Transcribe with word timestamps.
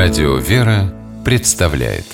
Радио 0.00 0.36
«Вера» 0.36 0.94
представляет. 1.24 2.04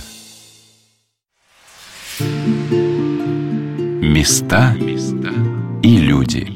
Места 4.00 4.74
и 5.82 5.98
люди. 5.98 6.48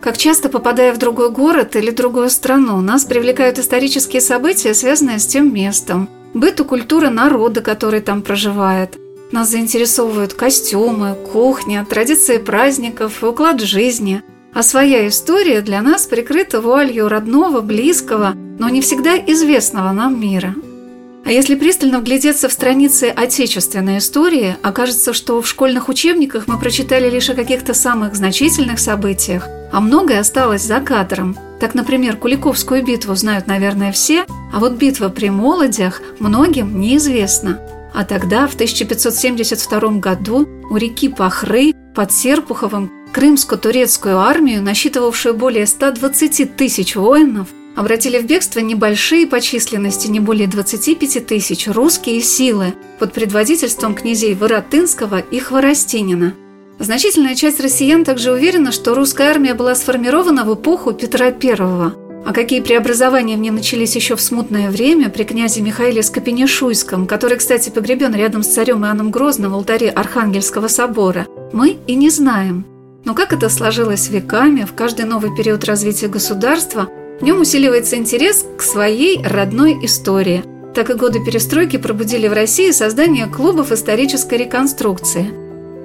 Как 0.00 0.16
часто 0.16 0.48
попадая 0.48 0.94
в 0.94 0.98
другой 0.98 1.32
город 1.32 1.74
или 1.74 1.90
другую 1.90 2.30
страну, 2.30 2.80
нас 2.80 3.04
привлекают 3.04 3.58
исторические 3.58 4.20
события, 4.20 4.74
связанные 4.74 5.18
с 5.18 5.26
тем 5.26 5.52
местом, 5.52 6.08
быт 6.34 6.60
культура 6.60 7.10
народа, 7.10 7.62
который 7.62 8.00
там 8.00 8.22
проживает. 8.22 9.01
Нас 9.32 9.48
заинтересовывают 9.50 10.34
костюмы, 10.34 11.14
кухня, 11.32 11.86
традиции 11.88 12.36
праздников, 12.36 13.24
уклад 13.24 13.62
жизни. 13.62 14.22
А 14.52 14.62
своя 14.62 15.08
история 15.08 15.62
для 15.62 15.80
нас 15.80 16.04
прикрыта 16.04 16.60
вуалью 16.60 17.08
родного, 17.08 17.62
близкого, 17.62 18.34
но 18.34 18.68
не 18.68 18.82
всегда 18.82 19.16
известного 19.16 19.92
нам 19.92 20.20
мира. 20.20 20.54
А 21.24 21.32
если 21.32 21.54
пристально 21.54 22.00
вглядеться 22.00 22.50
в 22.50 22.52
страницы 22.52 23.04
отечественной 23.04 23.98
истории, 23.98 24.56
окажется, 24.60 25.14
что 25.14 25.40
в 25.40 25.48
школьных 25.48 25.88
учебниках 25.88 26.46
мы 26.46 26.58
прочитали 26.58 27.08
лишь 27.08 27.30
о 27.30 27.34
каких-то 27.34 27.72
самых 27.72 28.14
значительных 28.14 28.80
событиях, 28.80 29.48
а 29.72 29.80
многое 29.80 30.20
осталось 30.20 30.62
за 30.62 30.80
кадром. 30.80 31.38
Так, 31.58 31.74
например, 31.74 32.16
Куликовскую 32.16 32.84
битву 32.84 33.14
знают, 33.14 33.46
наверное, 33.46 33.92
все, 33.92 34.26
а 34.52 34.58
вот 34.58 34.72
битва 34.72 35.08
при 35.08 35.30
Молодях 35.30 36.02
многим 36.18 36.78
неизвестна. 36.78 37.60
А 37.94 38.04
тогда, 38.04 38.46
в 38.46 38.54
1572 38.54 39.98
году, 39.98 40.48
у 40.70 40.76
реки 40.76 41.08
Пахры 41.08 41.72
под 41.94 42.12
Серпуховым 42.12 42.90
крымско-турецкую 43.12 44.18
армию, 44.18 44.62
насчитывавшую 44.62 45.34
более 45.34 45.66
120 45.66 46.56
тысяч 46.56 46.96
воинов, 46.96 47.48
обратили 47.76 48.18
в 48.18 48.26
бегство 48.26 48.60
небольшие 48.60 49.26
по 49.26 49.40
численности, 49.40 50.08
не 50.08 50.20
более 50.20 50.48
25 50.48 51.26
тысяч, 51.26 51.68
русские 51.68 52.22
силы 52.22 52.74
под 52.98 53.12
предводительством 53.12 53.94
князей 53.94 54.34
Воротынского 54.34 55.18
и 55.18 55.38
Хворостинина. 55.38 56.34
Значительная 56.78 57.34
часть 57.34 57.60
россиян 57.60 58.04
также 58.04 58.32
уверена, 58.32 58.72
что 58.72 58.94
русская 58.94 59.30
армия 59.30 59.54
была 59.54 59.74
сформирована 59.74 60.44
в 60.44 60.54
эпоху 60.54 60.92
Петра 60.92 61.26
I, 61.26 61.92
а 62.24 62.32
какие 62.32 62.60
преобразования 62.60 63.36
в 63.36 63.40
ней 63.40 63.50
начались 63.50 63.96
еще 63.96 64.16
в 64.16 64.20
смутное 64.20 64.70
время 64.70 65.08
при 65.10 65.24
князе 65.24 65.60
Михаиле 65.60 66.02
Скопенешуйском, 66.02 67.06
который, 67.06 67.38
кстати, 67.38 67.70
погребен 67.70 68.14
рядом 68.14 68.42
с 68.42 68.48
царем 68.48 68.84
Иоанном 68.84 69.10
Грозным 69.10 69.52
в 69.52 69.54
алтаре 69.54 69.90
Архангельского 69.90 70.68
собора, 70.68 71.26
мы 71.52 71.78
и 71.86 71.94
не 71.94 72.10
знаем. 72.10 72.64
Но 73.04 73.14
как 73.14 73.32
это 73.32 73.48
сложилось 73.48 74.08
веками, 74.08 74.64
в 74.64 74.74
каждый 74.74 75.04
новый 75.04 75.34
период 75.34 75.64
развития 75.64 76.06
государства 76.08 76.88
в 77.20 77.24
нем 77.24 77.40
усиливается 77.40 77.96
интерес 77.96 78.46
к 78.56 78.62
своей 78.62 79.22
родной 79.24 79.84
истории. 79.84 80.44
Так 80.74 80.90
и 80.90 80.94
годы 80.94 81.22
перестройки 81.24 81.76
пробудили 81.76 82.28
в 82.28 82.32
России 82.32 82.70
создание 82.70 83.26
клубов 83.26 83.72
исторической 83.72 84.38
реконструкции. 84.38 85.30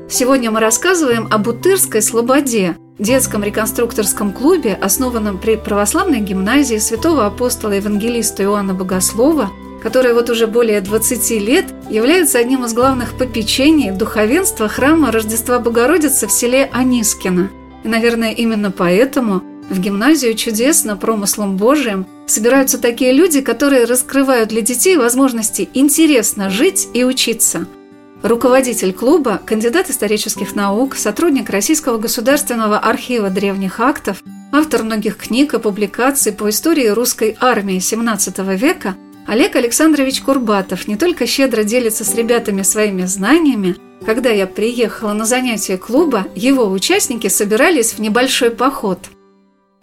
Сегодня 0.09 0.51
мы 0.51 0.59
рассказываем 0.59 1.27
о 1.29 1.39
Бутырской 1.39 2.01
Слободе– 2.01 2.77
детском 3.00 3.44
реконструкторском 3.44 4.31
клубе, 4.31 4.73
основанном 4.73 5.38
при 5.38 5.56
православной 5.56 6.20
гимназии 6.20 6.78
святого 6.78 7.26
апостола 7.26 7.73
евангелиста 7.73 8.44
Иоанна 8.44 8.73
Богослова, 8.73 9.52
который 9.81 10.14
вот 10.14 10.30
уже 10.30 10.48
более 10.48 10.81
20 10.81 11.31
лет 11.42 11.66
является 11.90 12.40
одним 12.40 12.66
из 12.66 12.73
главных 12.73 13.18
попечений 13.18 13.92
духовенства 13.92 14.68
храма 14.68 15.12
Рождества 15.12 15.59
Богородицы 15.59 16.28
в 16.28 16.31
селе 16.31 16.70
Анискино. 16.73 17.52
И, 17.84 17.88
наверное, 17.88 18.31
именно 18.31 18.72
поэтому 18.72 19.44
в 19.69 19.80
гимназию 19.80 20.34
чудесно 20.34 20.97
промыслом 20.97 21.57
Божиим 21.57 22.07
собираются 22.25 22.78
такие 22.80 23.13
люди, 23.13 23.41
которые 23.41 23.86
раскрывают 23.86 24.50
для 24.50 24.62
детей 24.62 24.97
возможности 24.97 25.69
интересно 25.74 26.50
жить 26.50 26.88
и 26.94 27.03
учиться– 27.03 27.68
Руководитель 28.23 28.94
клуба, 28.94 29.39
кандидат 29.45 29.89
исторических 29.89 30.55
наук, 30.55 30.95
сотрудник 30.95 31.50
Российского 31.50 31.97
государственного 32.00 32.79
архива 32.79 33.29
древних 33.29 33.79
актов, 33.79 34.23
автор 34.51 34.83
многих 34.83 35.17
книг 35.17 35.53
и 35.53 35.59
публикаций 35.59 36.33
по 36.33 36.50
истории 36.50 36.88
русской 36.88 37.38
армии 37.39 37.77
XVII 37.77 38.56
века 38.56 38.95
Олег 39.27 39.56
Александрович 39.56 40.22
Курбатов 40.22 40.88
не 40.88 40.95
только 40.95 41.27
щедро 41.27 41.63
делится 41.63 42.03
с 42.03 42.16
ребятами 42.16 42.63
своими 42.63 43.06
знаниями, 43.06 43.75
когда 44.06 44.29
я 44.29 44.47
приехала 44.47 45.13
на 45.13 45.25
занятия 45.25 45.77
клуба, 45.77 46.25
его 46.33 46.69
участники 46.69 47.27
собирались 47.27 47.94
в 47.94 48.00
небольшой 48.00 48.51
поход– 48.51 49.00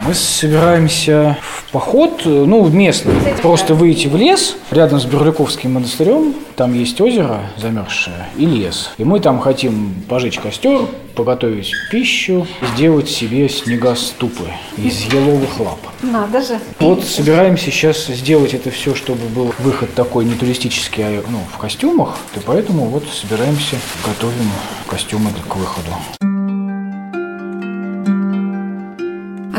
мы 0.07 0.13
собираемся 0.13 1.39
в 1.43 1.73
поход, 1.73 2.23
ну, 2.25 2.69
местный. 2.69 3.15
Просто 3.43 3.75
выйти 3.75 4.07
в 4.07 4.17
лес 4.17 4.57
рядом 4.71 5.01
с 5.01 5.05
Берликовским 5.07 5.75
монастырем. 5.75 6.35
Там 6.57 6.75
есть 6.75 7.01
озеро 7.01 7.41
замерзшее 7.57 8.27
и 8.37 8.45
лес. 8.45 8.91
И 8.99 9.05
мы 9.05 9.21
там 9.21 9.41
хотим 9.41 9.95
пожечь 10.09 10.39
костер, 10.39 10.83
поготовить 11.17 11.73
пищу, 11.91 12.47
сделать 12.75 13.09
себе 13.09 13.49
снегоступы 13.49 14.45
из 14.77 15.01
еловых 15.13 15.59
лап. 15.59 15.81
Надо 16.03 16.43
же. 16.43 16.59
Вот 16.81 17.03
собираемся 17.05 17.67
сейчас 17.67 18.07
сделать 18.07 18.53
это 18.53 18.71
все, 18.71 18.95
чтобы 18.95 19.27
был 19.29 19.55
выход 19.59 19.95
такой 19.95 20.27
не 20.27 20.35
туристический, 20.35 21.03
а 21.05 21.23
ну, 21.29 21.39
в 21.53 21.59
костюмах. 21.59 22.19
И 22.37 22.41
поэтому 22.45 22.87
вот 22.87 23.05
собираемся, 23.09 23.77
готовим 24.05 24.51
костюмы 24.87 25.31
к 25.49 25.57
выходу. 25.57 25.91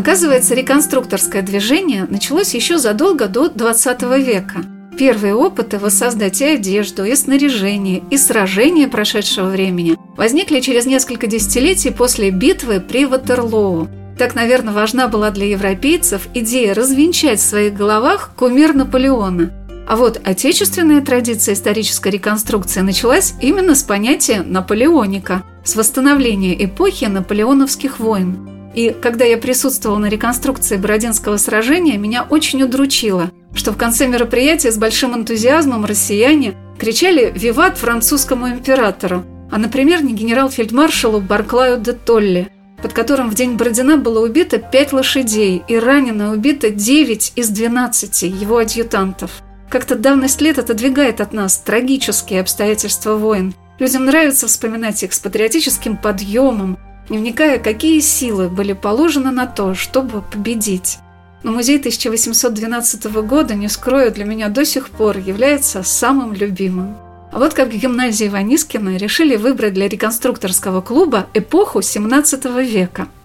Оказывается, 0.06 0.54
реконструкторское 0.54 1.42
движение 1.42 2.06
началось 2.08 2.54
еще 2.54 2.78
задолго 2.78 3.28
до 3.28 3.50
20 3.50 4.04
века. 4.24 4.64
Первые 5.00 5.34
опыты 5.34 5.80
воссоздать 5.80 6.42
и 6.42 6.46
одежду, 6.46 7.04
и 7.06 7.16
снаряжение, 7.16 8.04
и 8.12 8.18
сражения 8.18 8.88
прошедшего 8.88 9.50
времени 9.50 9.98
возникли 10.16 10.60
через 10.60 10.86
несколько 10.86 11.26
десятилетий 11.26 11.90
после 11.90 12.30
битвы 12.30 12.82
при 12.82 13.08
Ватерлоу. 13.08 13.88
Так, 14.20 14.36
наверное, 14.36 14.76
важна 14.76 15.08
была 15.08 15.32
для 15.32 15.48
европейцев 15.48 16.28
идея 16.36 16.76
развенчать 16.76 17.40
в 17.40 17.44
своих 17.44 17.74
головах 17.74 18.30
кумир 18.38 18.76
Наполеона. 18.76 19.52
А 19.88 19.96
вот 19.96 20.22
отечественная 20.24 21.02
традиция 21.02 21.56
исторической 21.56 22.10
реконструкции 22.10 22.82
началась 22.82 23.34
именно 23.42 23.74
с 23.74 23.82
понятия 23.82 24.44
«наполеоника», 24.44 25.42
с 25.64 25.76
восстановления 25.76 26.64
эпохи 26.64 27.06
наполеоновских 27.06 28.00
войн– 28.00 28.52
и 28.76 28.94
когда 29.02 29.24
я 29.24 29.38
присутствовала 29.38 29.98
на 30.00 30.08
реконструкции 30.08 30.76
Бородинского 30.76 31.38
сражения, 31.38 31.98
меня 31.98 32.28
очень 32.30 32.62
удручило, 32.62 33.32
что 33.54 33.72
в 33.72 33.78
конце 33.78 34.06
мероприятия 34.06 34.72
с 34.72 34.78
большим 34.78 35.16
энтузиазмом 35.16 35.86
россияне 35.86 36.56
кричали 36.78 37.32
«Виват 37.34 37.78
французскому 37.78 38.50
императору», 38.50 39.24
а, 39.50 39.58
например, 39.58 40.04
не 40.04 40.14
генерал-фельдмаршалу 40.14 41.22
Барклаю 41.22 41.80
де 41.80 41.94
Толли, 41.94 42.50
под 42.82 42.92
которым 42.92 43.30
в 43.30 43.36
день 43.36 43.56
Бородина 43.56 43.96
было 43.96 44.26
убито 44.26 44.58
пять 44.58 44.92
лошадей 44.92 45.64
и 45.68 45.80
ранено 45.80 46.34
убито 46.34 46.70
9 46.70 47.34
из 47.38 47.50
12 47.50 48.24
его 48.24 48.58
адъютантов. 48.58 49.32
Как-то 49.70 49.96
давность 49.96 50.42
лет 50.42 50.60
отодвигает 50.60 51.22
от 51.22 51.32
нас 51.32 51.58
трагические 51.58 52.42
обстоятельства 52.42 53.16
войн. 53.16 53.54
Людям 53.80 54.06
нравится 54.06 54.48
вспоминать 54.48 55.02
их 55.04 55.14
с 55.14 55.20
патриотическим 55.20 55.98
подъемом, 55.98 56.78
не 57.10 57.18
вникая, 57.18 57.60
какие 57.60 58.00
силы 58.00 58.50
были 58.50 58.74
положены 58.74 59.32
на 59.32 59.46
то, 59.46 59.74
чтобы 59.74 60.22
победить. 60.22 61.00
Но 61.44 61.52
музей 61.52 61.78
1812 61.78 63.06
года, 63.28 63.54
не 63.54 63.70
скрою, 63.70 64.12
для 64.12 64.26
меня 64.26 64.50
до 64.50 64.66
сих 64.66 64.90
пор 64.90 65.18
является 65.18 65.84
самым 65.84 66.34
любимым. 66.34 66.98
А 67.32 67.40
вот 67.40 67.54
как 67.54 67.70
в 67.70 67.78
гимназии 67.78 68.28
Ванискина 68.30 68.98
решили 68.98 69.36
выбрать 69.36 69.74
для 69.74 69.88
реконструкторского 69.88 70.82
клуба 70.82 71.28
эпоху 71.34 71.82
17 71.82 72.46
века– 72.46 73.08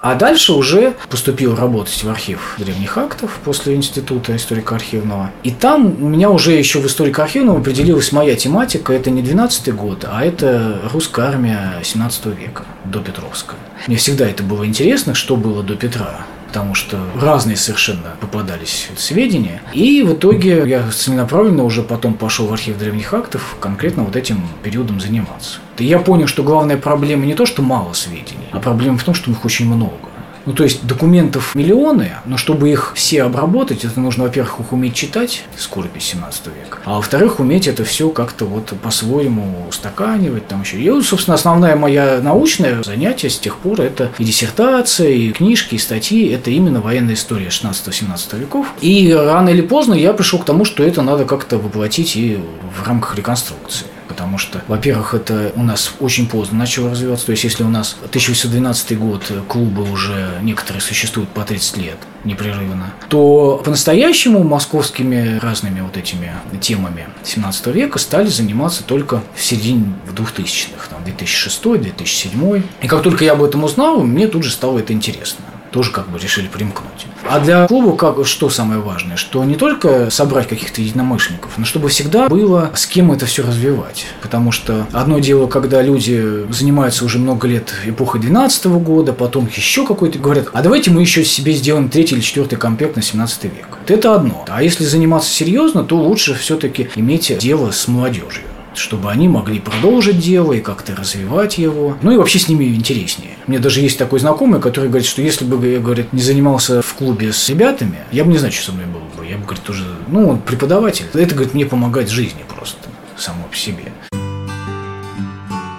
а 0.00 0.14
дальше 0.14 0.52
уже 0.52 0.94
поступил 1.08 1.54
работать 1.54 2.02
в 2.02 2.08
архив 2.08 2.54
древних 2.58 2.96
актов 2.96 3.38
после 3.44 3.74
института 3.74 4.34
историко-архивного. 4.34 5.30
И 5.42 5.50
там 5.50 6.02
у 6.02 6.08
меня 6.08 6.30
уже 6.30 6.52
еще 6.52 6.80
в 6.80 6.86
историко-архивном 6.86 7.58
определилась 7.58 8.12
моя 8.12 8.34
тематика. 8.34 8.92
Это 8.92 9.10
не 9.10 9.22
12 9.22 9.74
год, 9.74 10.06
а 10.10 10.24
это 10.24 10.80
русская 10.92 11.26
армия 11.26 11.80
17 11.82 12.26
века, 12.26 12.64
до 12.84 13.00
Петровская. 13.00 13.58
Мне 13.86 13.96
всегда 13.96 14.28
это 14.28 14.42
было 14.42 14.66
интересно, 14.66 15.14
что 15.14 15.36
было 15.36 15.62
до 15.62 15.76
Петра 15.76 16.26
потому 16.50 16.74
что 16.74 16.98
разные 17.14 17.56
совершенно 17.56 18.16
попадались 18.20 18.88
сведения. 18.96 19.62
И 19.72 20.02
в 20.02 20.14
итоге 20.14 20.64
я 20.66 20.90
целенаправленно 20.90 21.62
уже 21.62 21.82
потом 21.82 22.14
пошел 22.14 22.48
в 22.48 22.52
архив 22.52 22.76
древних 22.76 23.14
актов 23.14 23.56
конкретно 23.60 24.02
вот 24.02 24.16
этим 24.16 24.42
периодом 24.64 25.00
заниматься. 25.00 25.60
И 25.78 25.84
я 25.84 26.00
понял, 26.00 26.26
что 26.26 26.42
главная 26.42 26.76
проблема 26.76 27.24
не 27.24 27.34
то, 27.34 27.46
что 27.46 27.62
мало 27.62 27.92
сведений, 27.92 28.48
а 28.50 28.58
проблема 28.58 28.98
в 28.98 29.04
том, 29.04 29.14
что 29.14 29.30
их 29.30 29.44
очень 29.44 29.66
много. 29.66 30.09
Ну, 30.50 30.56
то 30.56 30.64
есть 30.64 30.84
документов 30.84 31.54
миллионы, 31.54 32.14
но 32.26 32.36
чтобы 32.36 32.70
их 32.70 32.94
все 32.96 33.22
обработать, 33.22 33.84
это 33.84 34.00
нужно, 34.00 34.24
во-первых, 34.24 34.58
их 34.58 34.72
уметь 34.72 34.94
читать, 34.96 35.44
скоропись 35.56 36.06
17 36.06 36.46
века, 36.46 36.78
а 36.84 36.96
во-вторых, 36.96 37.38
уметь 37.38 37.68
это 37.68 37.84
все 37.84 38.10
как-то 38.10 38.46
вот 38.46 38.72
по-своему 38.82 39.66
устаканивать 39.68 40.48
там 40.48 40.62
еще. 40.62 40.80
И, 40.80 41.02
собственно, 41.02 41.36
основная 41.36 41.76
моя 41.76 42.18
научное 42.20 42.82
занятие 42.82 43.30
с 43.30 43.38
тех 43.38 43.58
пор 43.58 43.80
это 43.80 44.10
и 44.18 44.24
диссертация, 44.24 45.10
и 45.10 45.30
книжки, 45.30 45.76
и 45.76 45.78
статьи, 45.78 46.26
это 46.32 46.50
именно 46.50 46.80
военная 46.80 47.14
история 47.14 47.46
16-17 47.46 48.40
веков. 48.40 48.66
И 48.80 49.12
рано 49.12 49.50
или 49.50 49.62
поздно 49.62 49.94
я 49.94 50.12
пришел 50.12 50.40
к 50.40 50.44
тому, 50.44 50.64
что 50.64 50.82
это 50.82 51.02
надо 51.02 51.26
как-то 51.26 51.58
воплотить 51.58 52.16
и 52.16 52.40
в 52.76 52.88
рамках 52.88 53.14
реконструкции 53.14 53.86
потому 54.20 54.36
что, 54.36 54.60
во-первых, 54.68 55.14
это 55.14 55.50
у 55.56 55.62
нас 55.62 55.94
очень 55.98 56.28
поздно 56.28 56.58
начало 56.58 56.90
развиваться. 56.90 57.24
То 57.24 57.32
есть, 57.32 57.44
если 57.44 57.64
у 57.64 57.70
нас 57.70 57.96
1812 58.00 58.98
год 58.98 59.32
клубы 59.48 59.90
уже 59.90 60.38
некоторые 60.42 60.82
существуют 60.82 61.30
по 61.30 61.42
30 61.42 61.78
лет 61.78 61.96
непрерывно, 62.24 62.92
то 63.08 63.62
по-настоящему 63.64 64.44
московскими 64.44 65.38
разными 65.38 65.80
вот 65.80 65.96
этими 65.96 66.32
темами 66.60 67.06
17 67.24 67.68
века 67.68 67.98
стали 67.98 68.26
заниматься 68.26 68.84
только 68.84 69.22
в 69.34 69.42
середине 69.42 69.94
2000-х, 70.14 70.88
там, 70.90 71.02
2006 71.04 71.62
2007 71.62 72.62
И 72.82 72.86
как 72.86 73.02
только 73.02 73.24
я 73.24 73.32
об 73.32 73.42
этом 73.42 73.64
узнал, 73.64 74.02
мне 74.02 74.26
тут 74.26 74.42
же 74.44 74.50
стало 74.50 74.80
это 74.80 74.92
интересно 74.92 75.44
тоже 75.70 75.90
как 75.92 76.08
бы 76.08 76.18
решили 76.18 76.48
примкнуть. 76.48 77.06
А 77.28 77.38
для 77.40 77.66
клуба 77.66 77.96
как, 77.96 78.26
что 78.26 78.50
самое 78.50 78.80
важное? 78.80 79.16
Что 79.16 79.44
не 79.44 79.56
только 79.56 80.10
собрать 80.10 80.48
каких-то 80.48 80.80
единомышленников, 80.80 81.58
но 81.58 81.64
чтобы 81.64 81.88
всегда 81.88 82.28
было 82.28 82.70
с 82.74 82.86
кем 82.86 83.12
это 83.12 83.26
все 83.26 83.42
развивать. 83.42 84.06
Потому 84.22 84.52
что 84.52 84.86
одно 84.92 85.18
дело, 85.18 85.46
когда 85.46 85.82
люди 85.82 86.46
занимаются 86.50 87.04
уже 87.04 87.18
много 87.18 87.46
лет 87.46 87.72
эпохой 87.84 88.20
12 88.20 88.66
года, 88.66 89.12
потом 89.12 89.48
еще 89.54 89.86
какой-то 89.86 90.18
говорят, 90.18 90.48
а 90.52 90.62
давайте 90.62 90.90
мы 90.90 91.02
еще 91.02 91.24
себе 91.24 91.52
сделаем 91.52 91.88
третий 91.88 92.14
или 92.14 92.22
четвертый 92.22 92.56
комплект 92.56 92.96
на 92.96 93.02
17 93.02 93.44
век. 93.44 93.78
Это 93.86 94.14
одно. 94.14 94.44
А 94.48 94.62
если 94.62 94.84
заниматься 94.84 95.30
серьезно, 95.30 95.84
то 95.84 95.96
лучше 95.96 96.34
все-таки 96.34 96.88
иметь 96.96 97.36
дело 97.38 97.70
с 97.70 97.86
молодежью 97.88 98.44
чтобы 98.74 99.10
они 99.10 99.28
могли 99.28 99.60
продолжить 99.60 100.18
дело 100.18 100.52
и 100.52 100.60
как-то 100.60 100.94
развивать 100.94 101.58
его. 101.58 101.96
Ну 102.02 102.12
и 102.12 102.16
вообще 102.16 102.38
с 102.38 102.48
ними 102.48 102.64
интереснее. 102.64 103.32
Мне 103.46 103.58
даже 103.58 103.80
есть 103.80 103.98
такой 103.98 104.20
знакомый, 104.20 104.60
который 104.60 104.88
говорит, 104.88 105.08
что 105.08 105.22
если 105.22 105.44
бы 105.44 105.66
я, 105.66 105.80
говорит, 105.80 106.12
не 106.12 106.22
занимался 106.22 106.82
в 106.82 106.94
клубе 106.94 107.32
с 107.32 107.48
ребятами, 107.48 107.98
я 108.12 108.24
бы 108.24 108.32
не 108.32 108.38
знаю, 108.38 108.52
что 108.52 108.66
со 108.66 108.72
мной 108.72 108.86
было 108.86 109.02
бы. 109.16 109.28
Я 109.28 109.36
бы, 109.36 109.44
говорит, 109.44 109.62
тоже, 109.64 109.84
ну, 110.08 110.28
он 110.28 110.40
преподаватель. 110.40 111.06
Это, 111.12 111.34
говорит, 111.34 111.54
мне 111.54 111.66
помогает 111.66 112.08
в 112.08 112.12
жизни 112.12 112.44
просто, 112.48 112.78
само 113.16 113.44
по 113.44 113.56
себе. 113.56 113.92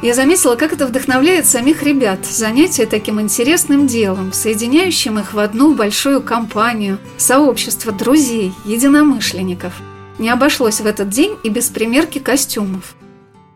Я 0.02 0.16
заметила, 0.16 0.56
как 0.56 0.74
это 0.74 0.88
вдохновляет 0.88 1.46
самих 1.46 1.84
ребят. 1.84 2.26
Занятие 2.26 2.88
таким 2.88 3.22
интересным 3.22 3.86
делом, 3.86 4.34
соединяющим 4.34 5.20
их 5.20 5.34
в 5.34 5.40
одну 5.40 5.76
большую 5.76 6.22
компанию, 6.22 6.98
сообщество 7.18 7.92
друзей, 7.92 8.52
единомышленников– 8.66 9.74
не 10.20 10.30
обошлось 10.30 10.82
в 10.82 10.86
этот 10.86 11.10
день 11.10 11.38
и 11.44 11.50
без 11.50 11.70
примерки 11.70 12.20
костюмов. 12.20 12.96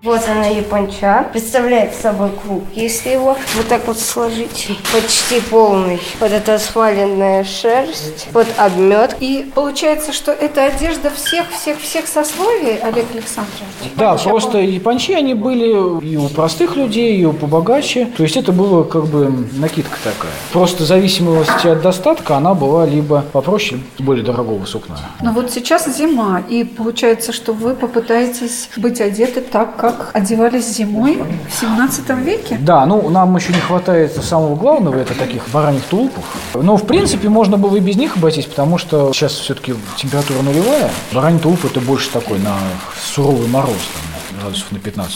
Вот 0.05 0.21
она 0.29 0.45
японча. 0.45 1.25
Представляет 1.31 1.95
собой 1.95 2.29
круг, 2.43 2.63
если 2.75 3.09
его 3.09 3.35
вот 3.55 3.67
так 3.67 3.87
вот 3.87 3.97
сложить. 3.97 4.69
Почти 4.93 5.41
полный. 5.49 5.99
Под 6.19 6.31
это 6.31 6.53
асфальтная 6.53 7.43
шерсть, 7.43 8.27
под 8.31 8.45
обмет. 8.55 9.17
И 9.19 9.51
получается, 9.55 10.13
что 10.13 10.31
это 10.31 10.63
одежда 10.63 11.09
всех-всех-всех 11.09 12.05
сословий, 12.05 12.77
Олег 12.77 13.07
Александрович? 13.13 13.63
Да, 13.95 14.15
просто 14.15 14.59
япончи, 14.59 15.11
они 15.13 15.33
были 15.33 16.05
и 16.05 16.17
у 16.17 16.29
простых 16.29 16.75
людей, 16.75 17.17
и 17.17 17.25
у 17.25 17.33
побогаче. 17.33 18.07
То 18.15 18.21
есть 18.21 18.37
это 18.37 18.51
было 18.51 18.83
как 18.83 19.07
бы 19.07 19.33
накидка 19.53 19.97
такая. 20.03 20.31
Просто 20.53 20.83
в 20.83 20.85
зависимости 20.85 21.65
от 21.65 21.81
достатка 21.81 22.37
она 22.37 22.53
была 22.53 22.85
либо 22.85 23.25
попроще, 23.33 23.81
более 23.97 24.23
дорогого 24.23 24.65
сукна. 24.65 24.99
Но 25.23 25.31
вот 25.31 25.49
сейчас 25.49 25.87
зима, 25.97 26.43
и 26.47 26.63
получается, 26.63 27.31
что 27.31 27.53
вы 27.53 27.73
попытаетесь 27.73 28.69
быть 28.77 29.01
одеты 29.01 29.41
так, 29.41 29.75
как 29.75 29.94
как 29.95 30.15
одевались 30.15 30.67
зимой 30.75 31.21
в 31.49 31.53
17 31.53 32.09
веке? 32.23 32.57
Да, 32.59 32.85
ну 32.85 33.09
нам 33.09 33.35
еще 33.35 33.53
не 33.53 33.59
хватает 33.59 34.13
самого 34.23 34.55
главного, 34.55 34.97
это 34.97 35.13
таких 35.13 35.47
бараньих 35.49 35.83
тулупов. 35.83 36.23
Но 36.53 36.77
в 36.77 36.85
принципе 36.85 37.29
можно 37.29 37.57
было 37.57 37.75
и 37.77 37.79
без 37.79 37.95
них 37.95 38.17
обойтись, 38.17 38.45
потому 38.45 38.77
что 38.77 39.11
сейчас 39.13 39.33
все-таки 39.33 39.73
температура 39.97 40.41
нулевая. 40.41 40.89
Бараний 41.13 41.39
тулуп 41.39 41.65
это 41.65 41.81
больше 41.81 42.09
такой 42.11 42.39
на 42.39 42.55
суровый 42.99 43.47
мороз. 43.47 43.71
Там, 43.93 44.15
градусов 44.41 44.71
на 44.71 44.77
15-20. 44.77 45.07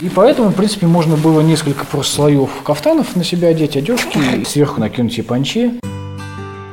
И 0.00 0.08
поэтому, 0.08 0.50
в 0.50 0.54
принципе, 0.54 0.86
можно 0.86 1.16
было 1.16 1.40
несколько 1.40 1.84
просто 1.84 2.16
слоев 2.16 2.50
кафтанов 2.64 3.16
на 3.16 3.24
себя 3.24 3.48
одеть, 3.48 3.76
одежки, 3.76 4.18
и 4.40 4.44
сверху 4.44 4.80
накинуть 4.80 5.16
япончи. 5.16 5.80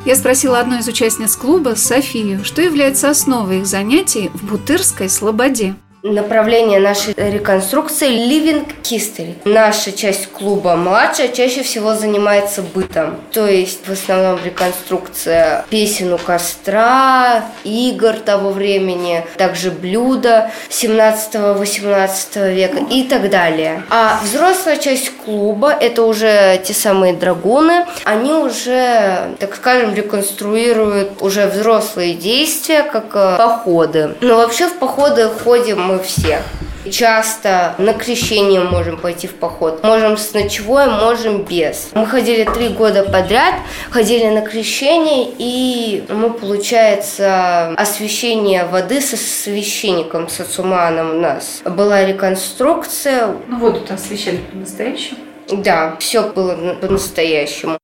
Я 0.06 0.15
спросила 0.17 0.59
одну 0.59 0.79
из 0.79 0.88
участниц 0.88 1.35
клуба, 1.38 1.75
Софию, 1.75 2.44
что 2.44 2.61
является 2.61 3.09
основой 3.09 3.59
их 3.59 3.65
занятий 3.65 4.29
в 4.33 4.44
Бутырской 4.44 5.07
Слободе. 5.07 5.75
Направление 6.03 6.81
нашей 6.81 7.13
реконструкции– 7.15 8.09
Living 8.29 8.67
History. 8.83 9.35
Наша 9.45 9.94
часть 9.94 10.27
клуба 10.27 10.75
младшая 10.75 11.29
чаще 11.29 11.63
всего 11.63 11.95
занимается 11.95 12.61
бытом. 12.61 13.21
То 13.31 13.47
есть 13.47 13.88
в 13.88 13.91
основном 13.94 14.38
реконструкция 14.44 15.63
песен 15.69 16.11
у 16.11 16.17
костра, 16.17 17.45
игр 17.63 18.15
того 18.15 18.50
времени, 18.50 19.23
также 19.38 19.71
блюда 19.71 20.51
17-18 20.69 22.53
века 22.53 22.79
и 22.91 23.03
так 23.03 23.29
далее. 23.29 23.83
А 23.89 24.19
взрослая 24.21 24.75
часть 24.75 25.09
клуба– 25.23 25.71
это 25.79 26.03
уже 26.03 26.61
те 26.65 26.73
самые 26.73 27.13
драгуны. 27.13 27.85
Они 28.03 28.33
уже, 28.33 29.35
так 29.39 29.56
скажем, 29.56 29.95
реконструируют 29.95 31.21
уже 31.21 31.47
взрослые 31.47 32.13
действия, 32.13 32.83
как 32.83 33.06
э, 33.13 33.38
походы. 33.38 34.15
Но 34.19 34.35
вообще 34.35 34.67
в 34.67 34.73
походы 34.79 35.29
ходим 35.29 35.93
мы 35.93 35.93
мы 35.94 36.00
все. 36.00 36.42
Часто 36.90 37.75
на 37.78 37.94
крещение 37.94 38.60
можем 38.60 38.98
пойти 38.98 39.28
в 39.28 39.36
поход. 39.36 39.84
Можем 39.84 40.18
с 40.18 40.34
ночевой, 40.34 40.88
можем 40.88 41.44
без. 41.44 41.90
Мы 41.94 42.06
ходили 42.06 42.44
три 42.44 42.69
года 42.69 43.04
подряд, 43.04 43.56
ходили 43.90 44.25
на 44.25 44.42
крещение, 44.42 45.34
и 45.38 46.04
мы, 46.10 46.31
получается, 46.31 47.69
освещение 47.78 48.66
воды 48.66 49.00
со 49.00 49.16
священником, 49.16 50.28
с 50.28 50.42
Ацуманом 50.42 51.12
у 51.12 51.19
нас. 51.22 51.62
Была 51.63 52.06
реконструкция. 52.06 53.34
Ну, 53.48 53.60
воду-то 53.60 53.94
освещали 53.94 54.38
по-настоящему? 54.51 55.19
Да, 55.50 55.95
все 56.00 56.24
было 56.24 56.75
по-настоящему. 56.81 57.78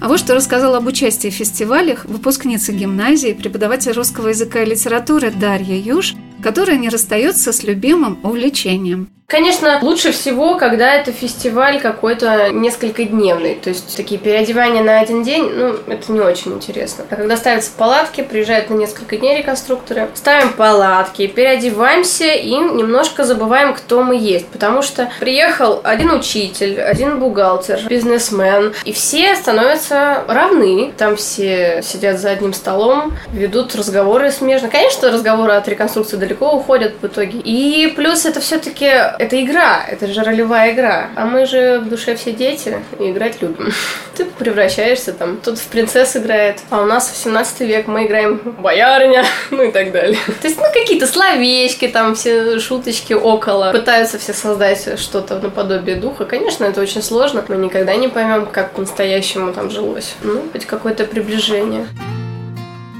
А 0.00 0.06
вот 0.06 0.18
что 0.18 0.34
рассказала 0.34 0.78
об 0.78 0.86
участии 0.86 1.28
в 1.28 1.34
фестивалях 1.34 2.04
выпускница 2.06 2.72
гимназии, 2.72 3.32
преподаватель 3.32 3.92
русского 3.92 4.28
языка 4.28 4.62
и 4.62 4.66
литературы 4.66 5.30
Дарья 5.30 5.76
Юж– 5.76 6.14
которая 6.42 6.76
не 6.76 6.88
расстается 6.88 7.52
с 7.52 7.62
любимым 7.62 8.18
увлечением. 8.22 9.08
Конечно, 9.30 9.78
лучше 9.82 10.10
всего, 10.10 10.56
когда 10.56 10.94
это 10.94 11.12
фестиваль 11.12 11.80
какой-то 11.80 12.48
несколько 12.48 13.04
дневный. 13.04 13.56
То 13.56 13.68
есть 13.68 13.94
такие 13.94 14.18
переодевания 14.18 14.82
на 14.82 15.00
один 15.00 15.22
день, 15.22 15.50
ну, 15.50 15.74
это 15.86 16.10
не 16.10 16.20
очень 16.20 16.54
интересно. 16.54 17.04
А 17.10 17.16
когда 17.16 17.36
ставятся 17.36 17.72
палатки, 17.76 18.22
приезжают 18.22 18.70
на 18.70 18.74
несколько 18.74 19.18
дней 19.18 19.36
реконструкторы, 19.36 20.08
ставим 20.14 20.54
палатки, 20.54 21.26
переодеваемся 21.26 22.24
и 22.24 22.54
немножко 22.54 23.24
забываем, 23.24 23.74
кто 23.74 24.02
мы 24.02 24.16
есть. 24.16 24.46
Потому 24.46 24.80
что 24.80 25.12
приехал 25.20 25.82
один 25.84 26.10
учитель, 26.10 26.80
один 26.80 27.18
бухгалтер, 27.18 27.80
бизнесмен, 27.86 28.72
и 28.86 28.92
все 28.94 29.36
становятся 29.36 30.24
равны. 30.26 30.90
Там 30.96 31.16
все 31.16 31.82
сидят 31.84 32.18
за 32.18 32.30
одним 32.30 32.54
столом, 32.54 33.12
ведут 33.30 33.74
разговоры 33.74 34.30
смежно. 34.30 34.70
Конечно, 34.70 35.10
разговоры 35.10 35.52
от 35.52 35.68
реконструкции 35.68 36.16
далеко 36.28 36.52
уходят 36.52 36.94
в 37.00 37.06
итоге. 37.06 37.40
И 37.40 37.92
плюс 37.96 38.26
это 38.26 38.40
все-таки 38.40 38.84
это 38.84 39.42
игра, 39.42 39.84
это 39.88 40.06
же 40.06 40.22
ролевая 40.22 40.72
игра. 40.72 41.08
А 41.16 41.24
мы 41.24 41.46
же 41.46 41.80
в 41.80 41.88
душе 41.88 42.14
все 42.16 42.32
дети 42.32 42.76
и 42.98 43.10
играть 43.10 43.40
любим. 43.40 43.72
Ты 44.16 44.24
превращаешься 44.24 45.12
там, 45.12 45.38
тут 45.38 45.58
в 45.58 45.66
принцесс 45.68 46.16
играет, 46.16 46.60
а 46.70 46.82
у 46.82 46.84
нас 46.84 47.10
в 47.10 47.16
17 47.16 47.60
век 47.60 47.86
мы 47.86 48.06
играем 48.06 48.40
боярня, 48.58 49.24
ну 49.50 49.62
и 49.62 49.72
так 49.72 49.92
далее. 49.92 50.18
То 50.40 50.48
есть, 50.48 50.58
ну, 50.58 50.64
какие-то 50.72 51.06
словечки, 51.06 51.88
там 51.88 52.14
все 52.14 52.58
шуточки 52.58 53.12
около. 53.12 53.72
Пытаются 53.72 54.18
все 54.18 54.32
создать 54.32 54.98
что-то 54.98 55.38
наподобие 55.38 55.96
духа. 55.96 56.24
Конечно, 56.24 56.64
это 56.64 56.80
очень 56.80 57.02
сложно. 57.02 57.44
Мы 57.48 57.56
никогда 57.56 57.94
не 57.96 58.08
поймем, 58.08 58.46
как 58.46 58.72
по-настоящему 58.72 59.52
там 59.52 59.70
жилось. 59.70 60.14
Ну, 60.22 60.42
хоть 60.52 60.66
какое-то 60.66 61.04
приближение. 61.04 61.86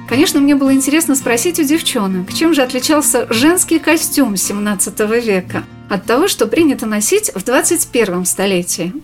Конечно, 0.08 0.40
мне 0.40 0.54
было 0.54 0.72
интересно 0.72 1.14
спросить 1.14 1.60
у 1.60 1.64
девчонок, 1.64 2.32
чем 2.32 2.54
же 2.54 2.62
отличался 2.62 3.26
женский 3.30 3.78
костюм 3.78 4.36
17 4.36 5.00
века 5.00 5.64
от 5.90 6.06
того, 6.06 6.28
что 6.28 6.46
принято 6.46 6.86
носить 6.86 7.30
в 7.34 7.44
21 7.44 8.24
столетии. 8.24 8.94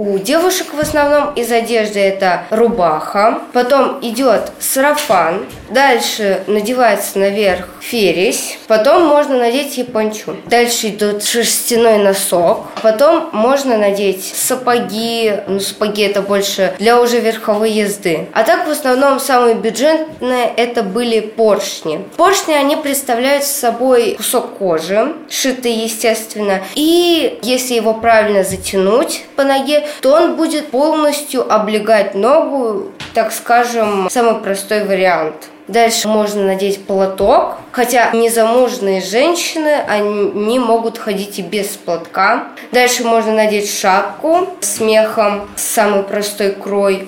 У 0.00 0.16
девушек 0.16 0.74
в 0.74 0.78
основном 0.78 1.34
из 1.34 1.50
одежды 1.50 1.98
это 1.98 2.44
рубаха, 2.50 3.40
потом 3.52 3.98
идет 4.00 4.52
сарафан, 4.60 5.44
дальше 5.70 6.44
надевается 6.46 7.18
наверх 7.18 7.68
фересь, 7.80 8.60
потом 8.68 9.06
можно 9.06 9.36
надеть 9.36 9.76
япончу. 9.76 10.36
Дальше 10.46 10.90
идет 10.90 11.24
шерстяной 11.24 11.98
носок, 11.98 12.66
потом 12.80 13.30
можно 13.32 13.76
надеть 13.76 14.24
сапоги, 14.24 15.32
ну 15.48 15.58
сапоги 15.58 16.02
это 16.02 16.22
больше 16.22 16.74
для 16.78 17.00
уже 17.00 17.18
верховой 17.18 17.72
езды. 17.72 18.28
А 18.34 18.44
так 18.44 18.68
в 18.68 18.70
основном 18.70 19.18
самые 19.18 19.56
бюджетные 19.56 20.52
это 20.56 20.84
были 20.84 21.18
поршни. 21.18 22.04
Поршни 22.16 22.52
они 22.52 22.76
представляют 22.76 23.42
собой 23.42 24.14
кусок 24.16 24.58
кожи, 24.58 25.12
шитый 25.28 25.72
естественно, 25.72 26.62
и 26.76 27.40
если 27.42 27.74
его 27.74 27.94
правильно 27.94 28.44
затянуть 28.44 29.24
по 29.34 29.42
ноге, 29.42 29.86
то 30.00 30.12
он 30.12 30.36
будет 30.36 30.70
полностью 30.70 31.52
облегать 31.52 32.14
ногу, 32.14 32.92
так 33.14 33.32
скажем, 33.32 34.08
самый 34.10 34.36
простой 34.36 34.84
вариант. 34.84 35.48
Дальше 35.68 36.08
можно 36.08 36.44
надеть 36.46 36.86
платок, 36.86 37.56
хотя 37.72 38.10
незамужные 38.12 39.02
женщины, 39.02 39.74
они 39.86 40.58
могут 40.58 40.96
ходить 40.96 41.38
и 41.38 41.42
без 41.42 41.66
платка. 41.68 42.48
Дальше 42.72 43.04
можно 43.04 43.34
надеть 43.34 43.70
шапку 43.70 44.48
с 44.60 44.80
мехом, 44.80 45.46
самый 45.56 46.04
простой 46.04 46.52
крой. 46.52 47.06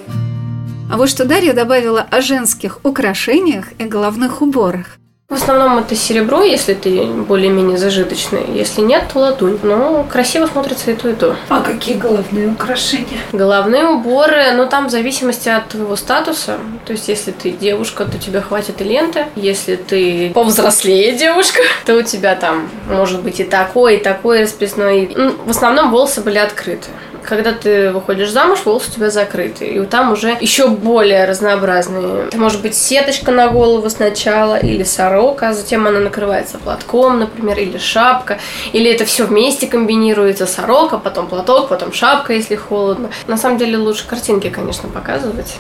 А 0.93 0.99
вот 0.99 1.09
что 1.09 1.25
Дарья 1.25 1.55
добавила 1.55 2.07
о 2.11 2.21
женских 2.21 2.81
украшениях 2.85 3.73
и 3.79 3.85
головных 3.85 4.43
уборах. 4.43 4.99
В 5.31 5.35
основном 5.35 5.79
это 5.79 5.95
серебро, 5.95 6.43
если 6.43 6.75
ты 6.75 7.05
более-менее 7.05 7.79
зажиточный. 7.79 8.47
Если 8.53 8.81
нет, 8.81 9.05
то 9.13 9.21
латунь. 9.21 9.61
Но 9.63 10.05
красиво 10.11 10.47
смотрится 10.47 10.91
и 10.91 10.95
то, 10.97 11.09
и 11.09 11.15
то. 11.15 11.37
А 11.49 11.61
какие 11.61 11.97
головные 11.97 12.49
украшения? 12.49 13.21
Головные 13.33 13.87
уборы, 13.87 14.51
ну 14.57 14.67
там 14.67 14.89
в 14.89 14.91
зависимости 14.91 15.49
от 15.49 15.69
твоего 15.69 15.95
статуса. 15.95 16.59
То 16.85 16.95
есть, 16.95 17.07
если 17.07 17.31
ты 17.31 17.53
девушка, 17.53 18.07
то 18.07 18.19
тебе 18.19 18.41
хватит 18.41 18.81
и 18.81 18.85
ленты. 18.85 19.27
Если 19.37 19.77
ты 19.77 20.33
повзрослее 20.35 21.13
девушка, 21.13 21.61
то 21.87 21.95
у 21.95 22.03
тебя 22.03 22.35
там 22.35 22.69
может 22.89 23.23
быть 23.23 23.39
и 23.39 23.45
такой, 23.45 23.99
и 23.99 24.03
такой 24.03 24.43
расписной. 24.43 25.13
Ну, 25.15 25.37
в 25.47 25.51
основном 25.51 25.93
волосы 25.93 26.23
были 26.23 26.39
открыты 26.39 26.89
когда 27.31 27.53
ты 27.53 27.93
выходишь 27.93 28.33
замуж, 28.33 28.63
волосы 28.65 28.91
у 28.91 28.95
тебя 28.97 29.09
закрыты. 29.09 29.65
И 29.65 29.87
там 29.87 30.11
уже 30.11 30.37
еще 30.41 30.67
более 30.67 31.27
разнообразные. 31.27 32.27
Это 32.27 32.37
может 32.37 32.61
быть 32.61 32.75
сеточка 32.75 33.31
на 33.31 33.49
голову 33.49 33.89
сначала, 33.89 34.57
или 34.59 34.83
сорока, 34.83 35.51
а 35.51 35.53
затем 35.55 35.87
она 35.87 36.01
накрывается 36.01 36.59
платком, 36.59 37.21
например, 37.21 37.57
или 37.57 37.79
шапка. 37.79 38.41
Или 38.73 38.91
это 38.91 39.05
все 39.05 39.27
вместе 39.27 39.69
комбинируется. 39.69 40.45
Сорока, 40.45 40.99
потом 40.99 41.29
платок, 41.29 41.69
потом 41.69 41.93
шапка, 41.93 42.33
если 42.33 42.57
холодно. 42.57 43.11
На 43.29 43.37
самом 43.37 43.59
деле 43.59 43.79
лучше 43.79 44.09
картинки, 44.09 44.51
конечно, 44.51 44.89
показывать. 44.89 45.55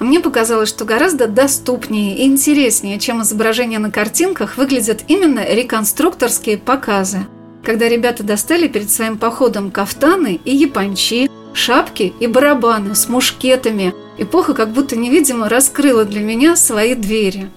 Мне 0.00 0.18
показалось, 0.18 0.70
что 0.70 0.84
гораздо 0.84 1.28
доступнее 1.28 2.16
и 2.16 2.26
интереснее, 2.26 2.98
чем 2.98 3.22
изображения 3.22 3.78
на 3.78 3.92
картинках, 3.92 4.56
выглядят 4.56 5.02
именно 5.06 5.44
реконструкторские 5.44 6.58
показы– 6.58 7.26
когда 7.62 7.88
ребята 7.88 8.22
достали 8.22 8.68
перед 8.68 8.90
своим 8.90 9.18
походом 9.18 9.70
кафтаны 9.70 10.40
и 10.44 10.54
япончи, 10.54 11.30
шапки 11.52 12.12
и 12.20 12.26
барабаны 12.26 12.94
с 12.94 13.08
мушкетами. 13.08 13.94
Эпоха 14.18 14.54
как 14.54 14.70
будто 14.72 14.96
невидимо 14.96 15.48
раскрыла 15.48 16.04
для 16.04 16.20
меня 16.20 16.56
свои 16.56 16.94
двери. 16.94 17.50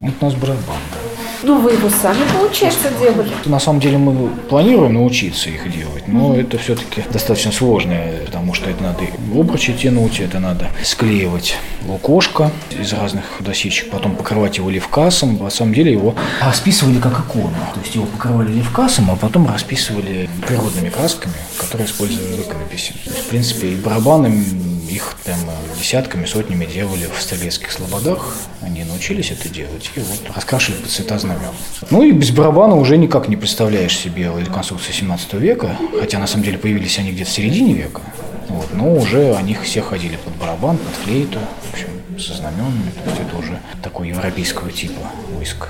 Это 0.00 0.14
у 0.20 0.24
нас 0.26 0.34
барабан. 0.34 0.97
Ну, 1.42 1.60
вы 1.60 1.72
его 1.72 1.88
сами, 1.88 2.18
получается, 2.36 2.88
делали? 3.00 3.30
На 3.44 3.60
самом 3.60 3.80
деле 3.80 3.98
мы 3.98 4.28
планируем 4.48 4.94
научиться 4.94 5.50
их 5.50 5.70
делать, 5.72 6.08
но 6.08 6.34
mm-hmm. 6.34 6.40
это 6.40 6.58
все-таки 6.58 7.04
достаточно 7.12 7.52
сложно, 7.52 7.96
потому 8.26 8.54
что 8.54 8.70
это 8.70 8.82
надо 8.82 9.04
обручи 9.34 9.72
тянуть, 9.72 10.20
это 10.20 10.40
надо 10.40 10.68
склеивать 10.82 11.56
лукошко 11.86 12.50
из 12.70 12.92
разных 12.92 13.24
досичек, 13.40 13.90
потом 13.90 14.16
покрывать 14.16 14.58
его 14.58 14.70
левкасом. 14.70 15.38
На 15.38 15.50
самом 15.50 15.74
деле 15.74 15.92
его 15.92 16.14
расписывали 16.40 16.98
как 16.98 17.20
икону. 17.20 17.54
То 17.74 17.80
есть 17.80 17.94
его 17.94 18.06
покрывали 18.06 18.52
левкасом, 18.52 19.10
а 19.10 19.16
потом 19.16 19.48
расписывали 19.48 20.28
природными 20.46 20.88
красками, 20.88 21.34
которые 21.58 21.86
использовали 21.86 22.42
в 22.42 22.72
есть, 22.72 22.92
в 23.06 23.28
принципе, 23.28 23.68
и 23.68 23.76
барабаны 23.76 24.44
их 24.88 25.16
там 25.24 25.38
десятками, 25.78 26.24
сотнями 26.24 26.64
делали 26.64 27.06
в 27.06 27.20
стрелецких 27.20 27.70
слободах. 27.70 28.34
Они 28.62 28.84
научились 28.84 29.30
это 29.30 29.48
делать 29.48 29.90
и 29.94 30.00
вот 30.00 30.34
раскрашивали 30.34 30.80
по 30.80 30.88
цвета 30.88 31.18
знамен. 31.18 31.50
Ну 31.90 32.02
и 32.02 32.12
без 32.12 32.30
барабана 32.30 32.76
уже 32.76 32.96
никак 32.96 33.28
не 33.28 33.36
представляешь 33.36 33.96
себе 33.96 34.32
реконструкцию 34.38 34.94
17 34.94 35.34
века, 35.34 35.76
хотя 35.98 36.18
на 36.18 36.26
самом 36.26 36.44
деле 36.44 36.58
появились 36.58 36.98
они 36.98 37.12
где-то 37.12 37.30
в 37.30 37.32
середине 37.32 37.74
века. 37.74 38.00
Вот, 38.48 38.72
но 38.72 38.94
уже 38.94 39.34
они 39.34 39.54
все 39.62 39.82
ходили 39.82 40.16
под 40.16 40.34
барабан, 40.36 40.78
под 40.78 40.94
флейту, 41.04 41.38
в 41.38 41.72
общем, 41.72 41.88
со 42.18 42.34
знаменами. 42.34 42.90
То 43.04 43.10
есть 43.10 43.22
это 43.28 43.36
уже 43.36 43.60
такой 43.82 44.08
европейского 44.08 44.72
типа 44.72 45.00
войск. 45.32 45.68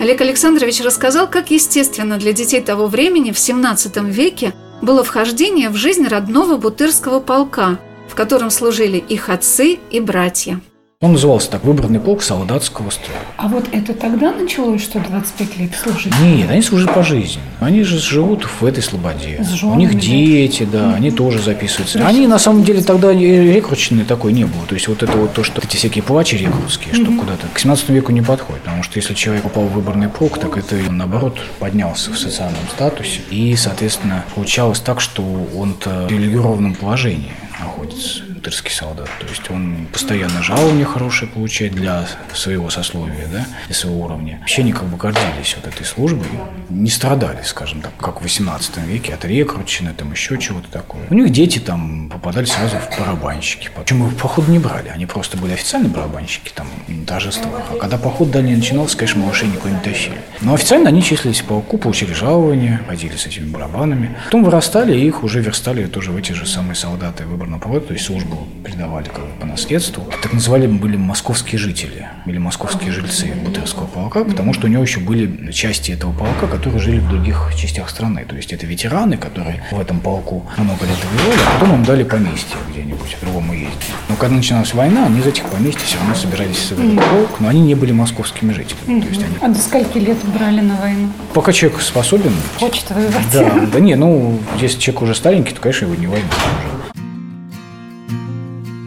Олег 0.00 0.20
Александрович 0.20 0.80
рассказал, 0.80 1.28
как 1.28 1.50
естественно 1.50 2.18
для 2.18 2.32
детей 2.32 2.60
того 2.60 2.88
времени 2.88 3.30
в 3.30 3.38
17 3.38 3.96
веке 4.08 4.52
было 4.84 5.02
вхождение 5.02 5.70
в 5.70 5.76
жизнь 5.76 6.06
родного 6.06 6.56
Бутырского 6.56 7.20
полка, 7.20 7.78
в 8.08 8.14
котором 8.14 8.50
служили 8.50 8.98
их 8.98 9.28
отцы 9.28 9.78
и 9.90 10.00
братья. 10.00 10.60
Он 11.00 11.12
назывался 11.12 11.50
так 11.50 11.64
«Выбранный 11.64 12.00
полк 12.00 12.22
солдатского 12.22 12.88
строя». 12.88 13.18
А 13.36 13.48
вот 13.48 13.68
это 13.72 13.92
тогда 13.92 14.32
началось, 14.32 14.82
что 14.82 15.00
25 15.00 15.58
лет 15.58 15.74
служить? 15.74 16.12
Нет, 16.22 16.48
они 16.48 16.62
служат 16.62 16.94
по 16.94 17.02
жизни. 17.02 17.42
Они 17.60 17.82
же 17.82 17.98
живут 17.98 18.44
в 18.44 18.64
этой 18.64 18.82
слободе. 18.82 19.44
У 19.64 19.74
них 19.74 19.98
дети, 19.98 20.62
да, 20.70 20.78
mm-hmm. 20.78 20.94
они 20.94 21.10
тоже 21.10 21.42
записываются. 21.42 21.98
Хорошо. 21.98 22.16
Они, 22.16 22.26
на 22.26 22.38
самом 22.38 22.64
деле, 22.64 22.80
тогда 22.80 23.12
рекрутчины 23.12 24.04
такой 24.04 24.32
не 24.32 24.44
было. 24.44 24.64
То 24.66 24.76
есть 24.76 24.88
вот 24.88 25.02
это 25.02 25.12
вот 25.12 25.34
то, 25.34 25.44
что 25.44 25.60
эти 25.60 25.76
всякие 25.76 26.02
плачи 26.02 26.36
рекрутские, 26.36 26.94
mm-hmm. 26.94 27.04
что 27.04 27.20
куда-то 27.20 27.48
к 27.52 27.58
17 27.58 27.88
веку 27.90 28.12
не 28.12 28.22
подходит. 28.22 28.62
Потому 28.62 28.82
что 28.82 28.98
если 28.98 29.12
человек 29.14 29.42
попал 29.42 29.64
в 29.64 29.72
выборный 29.72 30.08
полк, 30.08 30.38
так 30.38 30.56
это, 30.56 30.76
наоборот, 30.90 31.38
поднялся 31.58 32.12
в 32.12 32.18
социальном 32.18 32.66
статусе. 32.72 33.20
И, 33.30 33.54
соответственно, 33.56 34.24
получалось 34.34 34.80
так, 34.80 35.00
что 35.00 35.22
он-то 35.54 36.04
в 36.04 36.08
привилегированном 36.08 36.76
положении 36.76 37.32
находится 37.60 38.22
бутырский 38.44 38.70
солдат. 38.70 39.08
То 39.20 39.26
есть 39.26 39.50
он 39.50 39.86
постоянно 39.90 40.42
жалование 40.42 40.84
хорошее 40.84 41.30
получает 41.30 41.72
для 41.72 42.06
своего 42.34 42.68
сословия, 42.68 43.26
да, 43.32 43.46
для 43.66 43.74
своего 43.74 44.04
уровня. 44.04 44.36
Вообще 44.40 44.60
они 44.60 44.72
как 44.72 44.84
бы 44.84 44.98
гордились 44.98 45.56
вот 45.56 45.72
этой 45.72 45.86
службой, 45.86 46.26
не 46.68 46.90
страдали, 46.90 47.40
скажем 47.42 47.80
так, 47.80 47.92
как 47.96 48.20
в 48.20 48.22
18 48.22 48.76
веке 48.86 49.14
от 49.14 49.24
рекрутчины, 49.24 49.94
там 49.96 50.12
еще 50.12 50.38
чего-то 50.38 50.68
такого. 50.68 51.00
У 51.08 51.14
них 51.14 51.30
дети 51.30 51.58
там 51.58 52.10
попадали 52.10 52.44
сразу 52.44 52.76
в 52.76 52.98
барабанщики. 52.98 53.70
Причем 53.74 54.06
их 54.06 54.16
походу 54.18 54.52
не 54.52 54.58
брали, 54.58 54.88
они 54.88 55.06
просто 55.06 55.38
были 55.38 55.52
официальные 55.52 55.90
барабанщики 55.90 56.52
там 56.54 56.66
на. 56.86 57.48
А 57.70 57.76
когда 57.80 57.96
поход 57.96 58.30
дальний 58.30 58.56
начинался, 58.56 58.96
конечно, 58.96 59.22
малышей 59.22 59.48
никуда 59.48 59.72
не 59.72 59.80
тащили. 59.80 60.18
Но 60.42 60.52
официально 60.54 60.88
они 60.88 61.02
числились 61.02 61.40
по 61.40 61.54
полку, 61.54 61.78
получили 61.78 62.12
жалование, 62.12 62.80
ходили 62.86 63.16
с 63.16 63.26
этими 63.26 63.48
барабанами. 63.48 64.16
Потом 64.26 64.44
вырастали, 64.44 64.98
и 64.98 65.06
их 65.06 65.22
уже 65.24 65.40
верстали 65.40 65.86
тоже 65.86 66.10
в 66.10 66.16
эти 66.16 66.32
же 66.32 66.44
самые 66.44 66.74
солдаты 66.74 67.24
выборного 67.24 67.60
полка, 67.60 67.80
то 67.80 67.92
есть 67.94 68.04
службу 68.04 68.33
службу 68.34 68.46
передавали 68.64 69.06
как 69.06 69.20
бы 69.20 69.30
по 69.40 69.46
наследству. 69.46 70.04
Так 70.22 70.32
называли 70.32 70.66
были 70.66 70.96
московские 70.96 71.58
жители 71.58 72.08
или 72.26 72.38
московские 72.38 72.92
жильцы 72.92 73.32
Бутырского 73.44 73.86
полка, 73.86 74.24
потому 74.24 74.52
что 74.54 74.66
у 74.66 74.70
него 74.70 74.82
еще 74.82 75.00
были 75.00 75.52
части 75.52 75.92
этого 75.92 76.12
полка, 76.12 76.46
которые 76.46 76.80
жили 76.80 76.98
в 76.98 77.08
других 77.08 77.50
частях 77.56 77.90
страны. 77.90 78.24
То 78.26 78.36
есть 78.36 78.52
это 78.52 78.66
ветераны, 78.66 79.16
которые 79.16 79.62
в 79.70 79.80
этом 79.80 80.00
полку 80.00 80.46
много 80.56 80.86
лет 80.86 80.96
воевали, 81.12 81.40
а 81.46 81.60
потом 81.60 81.74
им 81.76 81.84
дали 81.84 82.04
поместье 82.04 82.56
где-нибудь 82.70 83.16
в 83.20 83.24
другом 83.24 83.50
уезде. 83.50 83.68
Но 84.08 84.16
когда 84.16 84.36
начиналась 84.36 84.72
война, 84.74 85.06
они 85.06 85.20
из 85.20 85.26
этих 85.26 85.44
поместьй 85.44 85.84
все 85.84 85.98
равно 85.98 86.14
собирались 86.14 86.56
в 86.56 86.72
этот 86.72 86.96
полк, 86.96 87.40
но 87.40 87.48
они 87.48 87.60
не 87.60 87.74
были 87.74 87.92
московскими 87.92 88.52
жителями. 88.52 89.00
То 89.00 89.08
есть 89.08 89.22
они... 89.22 89.36
А 89.40 89.48
до 89.48 89.60
скольки 89.60 89.98
лет 89.98 90.18
брали 90.24 90.60
на 90.60 90.76
войну? 90.76 91.10
Пока 91.32 91.52
человек 91.52 91.80
способен. 91.80 92.32
Хочет 92.58 92.90
воевать. 92.90 93.26
Да, 93.32 93.66
да 93.72 93.80
не, 93.80 93.94
ну, 93.94 94.38
если 94.60 94.78
человек 94.80 95.02
уже 95.02 95.14
старенький, 95.14 95.52
то, 95.52 95.60
конечно, 95.60 95.84
его 95.84 95.94
не 95.94 96.06
война 96.06 96.28
уже. 96.28 96.73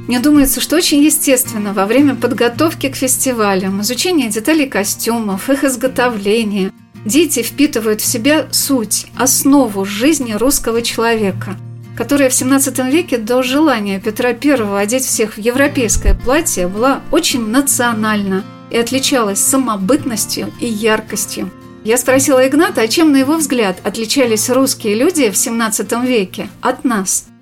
Мне 0.08 0.20
думается, 0.20 0.62
что 0.62 0.78
очень 0.78 1.04
естественно 1.04 1.74
во 1.74 1.86
время 1.86 2.16
подготовки 2.16 2.88
к 2.88 2.96
фестивалям, 2.96 3.82
изучения 3.82 4.30
деталей 4.30 4.68
костюмов, 4.68 5.50
их 5.50 5.66
изготовления, 5.66 6.72
дети 7.04 7.44
впитывают 7.44 8.00
в 8.00 8.06
себя 8.06 8.48
суть, 8.52 9.08
основу 9.18 9.84
жизни 9.84 10.32
русского 10.32 10.82
человека, 10.82 11.58
которая 11.98 12.30
в 12.30 12.34
17 12.34 12.80
веке 12.86 13.18
до 13.18 13.44
желания 13.44 14.00
Петра 14.00 14.30
I 14.30 14.82
одеть 14.82 15.04
всех 15.04 15.34
в 15.34 15.40
европейское 15.40 16.16
платье 16.16 16.70
была 16.70 17.02
очень 17.12 17.46
национальна 17.46 18.46
и 18.72 18.78
отличалась 18.78 19.40
самобытностью 19.40 20.54
и 20.62 20.68
яркостью. 20.68 21.52
Я 21.84 21.98
спросила 21.98 22.46
Игната, 22.48 22.82
а 22.82 22.88
чем, 22.88 23.12
на 23.12 23.18
его 23.18 23.36
взгляд, 23.36 23.80
отличались 23.84 24.50
русские 24.50 24.96
люди 24.96 25.30
в 25.30 25.38
17 25.38 25.92
веке 26.04 26.50
от 26.62 26.86
нас– 26.86 27.26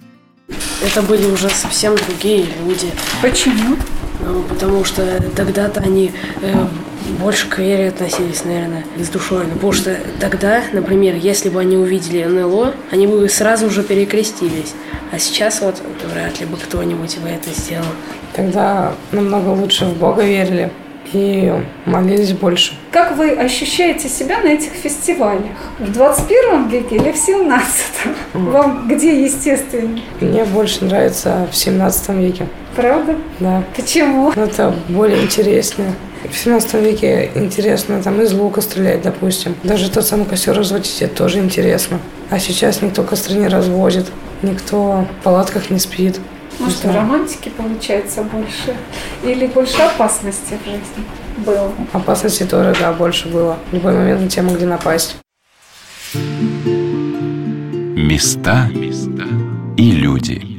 это 0.85 1.01
были 1.01 1.25
уже 1.25 1.49
совсем 1.49 1.95
другие 2.07 2.45
люди. 2.65 2.91
Почему? 3.21 3.75
Ну, 4.21 4.41
потому 4.43 4.85
что 4.85 5.21
тогда-то 5.35 5.81
они 5.81 6.11
э, 6.41 6.65
больше 7.19 7.49
к 7.49 7.59
вере 7.59 7.89
относились, 7.89 8.45
наверное, 8.45 8.85
с 8.97 9.09
душой. 9.09 9.45
Ну, 9.45 9.53
потому 9.53 9.73
что 9.73 9.97
тогда, 10.19 10.63
например, 10.71 11.15
если 11.15 11.49
бы 11.49 11.59
они 11.59 11.75
увидели 11.75 12.23
НЛО, 12.23 12.73
они 12.91 13.07
бы 13.07 13.27
сразу 13.29 13.69
же 13.69 13.83
перекрестились. 13.83 14.73
А 15.11 15.19
сейчас 15.19 15.61
вот 15.61 15.81
вряд 16.13 16.39
ли 16.39 16.45
бы 16.45 16.57
кто-нибудь 16.57 17.17
бы 17.19 17.29
это 17.29 17.49
сделал. 17.49 17.85
Тогда 18.33 18.93
намного 19.11 19.49
лучше 19.49 19.85
в 19.85 19.97
Бога 19.97 20.23
верили 20.23 20.71
и 21.15 21.53
молились 21.85 22.33
больше. 22.33 22.73
Как 22.91 23.15
вы 23.15 23.31
ощущаете 23.31 24.09
себя 24.09 24.39
на 24.39 24.47
этих 24.47 24.71
фестивалях? 24.71 25.43
В 25.79 25.91
21 25.91 26.67
веке 26.67 26.97
или 26.97 27.11
в 27.11 27.17
17? 27.17 27.65
Вам 28.33 28.87
где 28.89 29.23
естественно? 29.23 29.99
Мне 30.19 30.43
больше 30.43 30.83
нравится 30.83 31.47
в 31.51 31.55
17 31.55 32.09
веке. 32.09 32.47
Правда? 32.75 33.15
Да. 33.39 33.63
Почему? 33.75 34.33
Ну, 34.35 34.41
Это 34.43 34.75
более 34.89 35.23
интереснее. 35.23 35.93
В 36.29 36.35
17 36.35 36.73
веке 36.75 37.31
интересно 37.35 38.01
там 38.03 38.19
из 38.21 38.33
лука 38.33 38.59
стрелять, 38.61 39.01
допустим. 39.03 39.55
Даже 39.63 39.89
тот 39.89 40.05
самый 40.05 40.25
костер 40.25 40.57
разводить, 40.57 41.01
это 41.01 41.15
тоже 41.15 41.39
интересно. 41.39 41.99
А 42.29 42.39
сейчас 42.39 42.81
никто 42.81 43.03
костры 43.03 43.35
не 43.35 43.47
разводит, 43.47 44.07
никто 44.41 45.05
в 45.19 45.23
палатках 45.23 45.69
не 45.69 45.79
спит. 45.79 46.19
Может, 46.59 46.83
Да. 46.83 46.93
романтики 46.93 47.49
получается 47.49 48.23
больше? 48.23 48.75
Или 49.23 49.47
больше 49.47 49.81
опасности 49.81 50.57
в 50.63 50.65
жизни 50.65 51.05
было? 51.45 51.71
Опасности 51.93 52.43
тоже, 52.43 52.75
да, 52.79 52.93
больше 52.93 53.27
было. 53.27 53.57
В 53.71 53.73
любой 53.73 53.93
момент 53.93 54.21
на 54.21 54.29
тему, 54.29 54.55
где 54.55 54.65
напасть. 54.65 55.17
Места 57.97 58.69
и 59.77 59.91
люди. 59.91 60.54